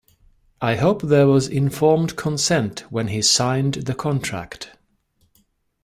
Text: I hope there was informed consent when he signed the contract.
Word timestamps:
I 0.61 0.77
hope 0.77 1.03
there 1.03 1.27
was 1.27 1.47
informed 1.47 2.15
consent 2.15 2.91
when 2.91 3.09
he 3.09 3.21
signed 3.21 3.75
the 3.85 3.93
contract. 3.93 4.75